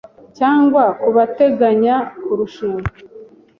cyangwa 0.37 0.83
ku 0.99 1.09
bateganya 1.17 1.95
kurushinga 2.23 2.91